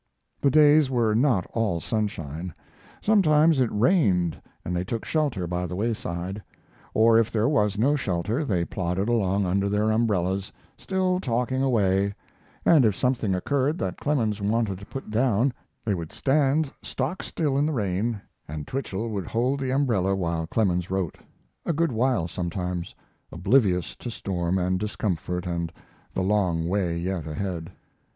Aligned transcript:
The 0.41 0.49
days 0.49 0.89
were 0.89 1.13
not 1.13 1.45
all 1.53 1.79
sunshine. 1.79 2.55
Sometimes 3.03 3.59
it 3.59 3.69
rained 3.71 4.41
and 4.65 4.75
they 4.75 4.83
took 4.83 5.05
shelter 5.05 5.45
by 5.45 5.67
the 5.67 5.75
wayside, 5.75 6.41
or, 6.95 7.19
if 7.19 7.29
there 7.31 7.47
was 7.47 7.77
no 7.77 7.95
shelter, 7.95 8.43
they 8.43 8.65
plodded 8.65 9.07
along 9.09 9.45
under 9.45 9.69
their 9.69 9.91
umbrellas, 9.91 10.51
still 10.75 11.19
talking 11.19 11.61
away, 11.61 12.15
and 12.65 12.83
if 12.83 12.95
something 12.95 13.35
occurred 13.35 13.77
that 13.77 13.99
Clemens 13.99 14.41
wanted 14.41 14.79
to 14.79 14.87
put 14.87 15.11
down 15.11 15.53
they 15.85 15.93
would 15.93 16.11
stand 16.11 16.73
stock 16.81 17.21
still 17.21 17.55
in 17.55 17.67
the 17.67 17.71
rain, 17.71 18.19
and 18.47 18.65
Twichell 18.65 19.07
would 19.09 19.27
hold 19.27 19.59
the 19.59 19.69
umbrella 19.69 20.15
while 20.15 20.47
Clemens 20.47 20.89
wrote 20.89 21.19
a 21.63 21.73
good 21.73 21.91
while 21.91 22.27
sometimes 22.27 22.95
oblivious 23.31 23.95
to 23.97 24.09
storm 24.09 24.57
and 24.57 24.79
discomfort 24.79 25.45
and 25.45 25.71
the 26.15 26.23
long 26.23 26.67
way 26.67 26.97
yet 26.97 27.27
ahead. 27.27 27.71